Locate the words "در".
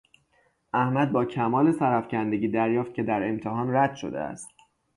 3.03-3.27